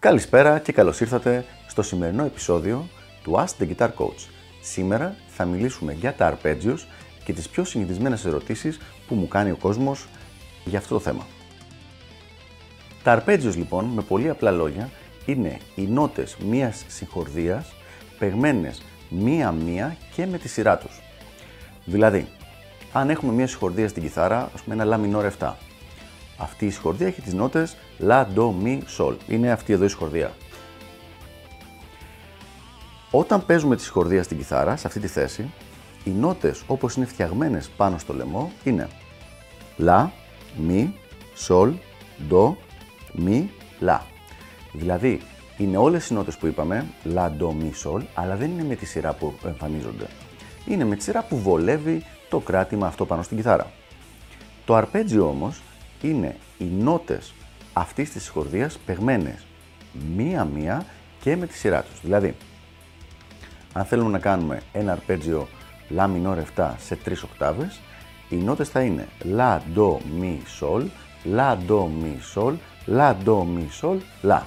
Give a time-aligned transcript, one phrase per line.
[0.00, 2.88] Καλησπέρα και καλώς ήρθατε στο σημερινό επεισόδιο
[3.22, 4.28] του Ask the Guitar Coach.
[4.60, 6.78] Σήμερα θα μιλήσουμε για τα arpeggios
[7.24, 10.06] και τις πιο συνηθισμένες ερωτήσεις που μου κάνει ο κόσμος
[10.64, 11.26] για αυτό το θέμα.
[13.02, 14.90] Τα arpeggios λοιπόν, με πολύ απλά λόγια,
[15.26, 17.74] είναι οι νότες μίας συγχορδίας
[18.18, 21.00] παιγμένες μία-μία και με τη σειρά τους.
[21.84, 22.28] Δηλαδή,
[22.92, 25.52] αν έχουμε μία συγχορδία στην κιθάρα, ας πούμε ένα La minor 7,
[26.40, 29.14] αυτή η συγχορδία έχει τις νότες La, Do, Mi, Sol.
[29.28, 30.32] Είναι αυτή εδώ η συγχορδία.
[33.10, 35.50] Όταν παίζουμε τη συγχορδία στην κιθάρα, σε αυτή τη θέση,
[36.04, 38.88] οι νότες όπως είναι φτιαγμένες πάνω στο λαιμό είναι
[39.78, 40.06] La,
[40.68, 40.88] Mi,
[41.48, 41.72] Sol,
[42.30, 42.54] Do,
[43.26, 43.44] Mi,
[43.80, 43.98] La.
[44.72, 45.20] Δηλαδή,
[45.58, 48.86] είναι όλες οι νότες που είπαμε, La, Do, Mi, Sol, αλλά δεν είναι με τη
[48.86, 50.06] σειρά που εμφανίζονται.
[50.66, 53.70] Είναι με τη σειρά που βολεύει το κράτημα αυτό πάνω στην κιθάρα.
[54.64, 55.60] Το αρπέτζιο όμως
[56.08, 57.32] είναι οι νότες
[57.72, 59.46] αυτής της συγχορδίας παιγμένες
[60.16, 60.86] μία-μία
[61.20, 62.00] και με τη σειρά τους.
[62.00, 62.34] Δηλαδή,
[63.72, 65.48] αν θέλουμε να κάνουμε ένα αρπέτζιο
[65.96, 67.80] La minor 7 σε 3 οκτάβες,
[68.28, 70.84] οι νότες θα είναι La, Do, Mi, Sol,
[71.36, 72.54] La, Do, Mi, Sol,
[72.86, 74.40] La, Do, Mi, Sol, La.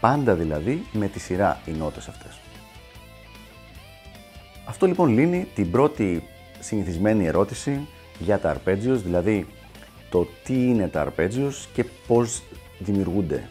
[0.00, 2.38] Πάντα δηλαδή με τη σειρά οι νότες αυτές.
[4.64, 6.22] Αυτό λοιπόν λύνει την πρώτη
[6.60, 7.88] συνηθισμένη ερώτηση
[8.18, 9.46] για τα arpeggios, δηλαδή
[10.14, 12.42] το τι είναι τα arpeggios και πώς
[12.78, 13.48] δημιουργούνται.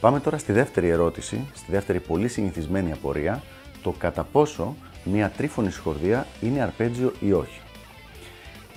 [0.00, 3.42] Πάμε τώρα στη δεύτερη ερώτηση, στη δεύτερη πολύ συνηθισμένη απορία,
[3.82, 7.60] το κατά πόσο μια τρίφωνη σχορδία είναι arpeggio ή όχι.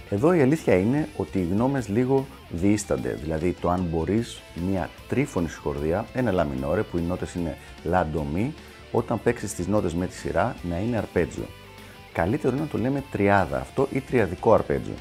[0.09, 5.49] Εδώ η αλήθεια είναι ότι οι γνώμες λίγο διήστανται, δηλαδή το αν μπορείς μια τρίφωνη
[5.49, 7.57] σχορδία, ένα λαμινόρε που οι νότες είναι
[7.91, 8.49] la, do, mi,
[8.91, 11.47] όταν παίξεις τις νότες με τη σειρά να είναι arpeggio.
[12.13, 14.95] Καλύτερο είναι να το λέμε τριάδα αυτό ή τριαδικό αρπέτζιο.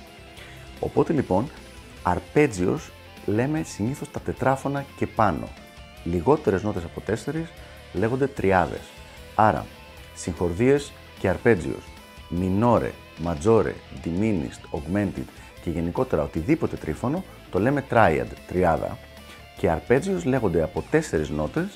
[0.80, 1.50] Οπότε λοιπόν,
[2.02, 2.90] αρπέτζιος
[3.26, 5.48] λέμε συνήθως τα τετράφωνα και πάνω.
[6.04, 7.48] Λιγότερες νότες από τέσσερις
[7.92, 8.82] λέγονται τριάδες.
[9.34, 9.66] Άρα,
[10.14, 11.84] συγχορδίες και αρπέτζιος,
[12.28, 15.26] μινόρε, ματζόρε, diminished, augmented
[15.62, 18.98] και γενικότερα οτιδήποτε τρίφωνο το λέμε triad, τριάδα.
[19.58, 21.68] Και αρπέτζιος λέγονται από τέσσερις νότες,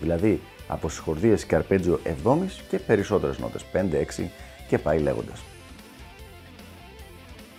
[0.00, 4.30] δηλαδή από συγχορδίες και αρπέτζιο εβδόμης και περισσότερες νότες, 5, 6
[4.68, 5.42] και πάει λέγοντας.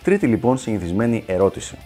[0.02, 1.76] Τρίτη λοιπόν συνηθισμένη ερώτηση.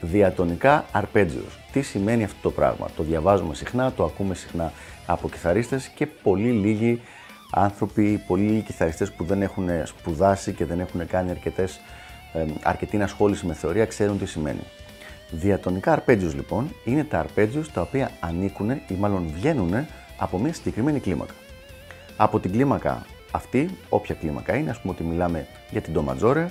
[0.00, 1.58] Διατονικά αρπέτζιος.
[1.72, 4.72] Τι σημαίνει αυτό το πράγμα; Το διαβάζουμε συχνά, το ακούμε συχνά
[5.06, 7.00] από κιθαρίστες και πολύ λίγοι
[7.50, 11.80] άνθρωποι, πολύ λίγοι κιθαριστές που δεν έχουν σπουδάσει και δεν έχουν κάνει αρκετές,
[12.32, 14.62] ε, αρκετή ασχόληση με θεωρία ξέρουν τι σημαίνει.
[15.30, 19.86] Διατονικά αρπέτζιος λοιπόν είναι τα αρπέτζιος τα οποία ανήκουν ή μάλλον βγαίνουν
[20.18, 21.34] από μια συγκεκριμένη κλίμακα.
[22.16, 26.46] Από την κλίμακα αυτή, όποια κλίμακα είναι, ας πούμε ότι μιλάμε για την Do Maggiore,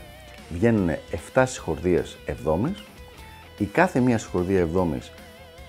[0.50, 0.90] βγαίνουν
[1.34, 2.84] 7 συγχορδίες εβδόμης.
[3.58, 5.12] Η κάθε μία συγχορδία εβδόμης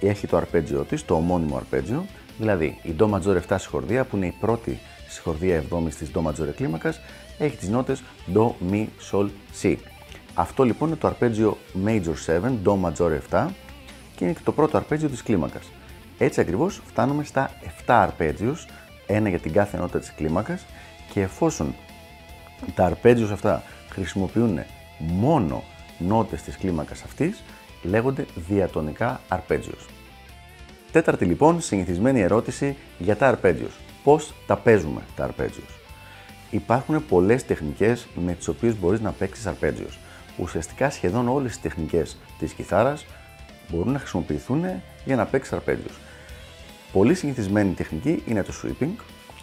[0.00, 2.06] έχει το αρπέτζιο της, το ομώνυμο αρπέτζιο,
[2.38, 4.78] δηλαδή η Do Maggiore 7 συγχορδία που είναι η πρώτη
[5.08, 7.00] συγχορδία εβδόμης της Do Maggiore κλίμακας,
[7.38, 8.02] έχει τις νότες
[8.34, 9.28] Do, Mi, Sol,
[9.62, 9.76] Si.
[10.34, 11.56] Αυτό λοιπόν είναι το αρπέτζιο
[11.86, 13.46] Major 7, Do Maggiore 7
[14.16, 15.70] και είναι και το πρώτο αρπέτζιο της κλίμακας.
[16.18, 18.66] Έτσι ακριβώς φτάνουμε στα 7 αρπέτζιους,
[19.06, 20.64] ένα για την κάθε νότα της κλίμακας
[21.12, 21.74] και εφόσον
[22.74, 23.62] τα αρπέτζιος αυτά
[24.00, 24.60] χρησιμοποιούν
[24.98, 25.62] μόνο
[25.98, 27.42] νότες της κλίμακας αυτής,
[27.82, 29.86] λέγονται διατονικά αρπέτζιος.
[30.92, 33.78] Τέταρτη λοιπόν συνηθισμένη ερώτηση για τα αρπέτζιος.
[34.04, 35.78] Πώς τα παίζουμε τα αρπέτζιος;
[36.50, 39.98] Υπάρχουν πολλές τεχνικές με τις οποίες μπορείς να παίξεις αρπέτζιος.
[40.36, 43.06] Ουσιαστικά σχεδόν όλες τις τεχνικές της κιθάρας
[43.68, 44.64] μπορούν να χρησιμοποιηθούν
[45.04, 45.98] για να παίξεις αρπέτζιος.
[46.92, 48.94] Πολύ συνηθισμένη τεχνική είναι το sweeping,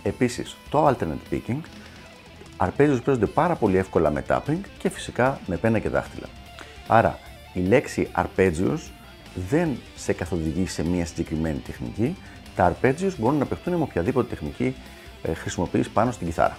[0.03, 1.59] επίσης το alternate picking,
[2.57, 6.27] αρπέζιους παίζονται πάρα πολύ εύκολα με tapping και φυσικά με πένα και δάχτυλα.
[6.87, 7.19] Άρα
[7.53, 8.91] η λέξη αρπέτζιος
[9.49, 12.17] δεν σε καθοδηγεί σε μία συγκεκριμένη τεχνική.
[12.55, 14.75] Τα αρπέτζιος μπορούν να παιχτούν με οποιαδήποτε τεχνική
[15.21, 16.57] ε, χρησιμοποιείς πάνω στην κιθάρα.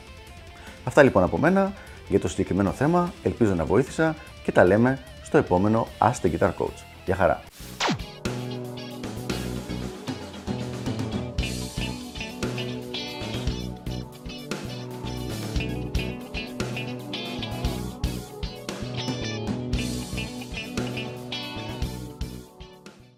[0.85, 1.73] Αυτά λοιπόν από μένα
[2.09, 3.13] για το συγκεκριμένο θέμα.
[3.23, 6.83] Ελπίζω να βοήθησα και τα λέμε στο επόμενο Ask the Guitar Coach.
[7.05, 7.43] Γεια χαρά!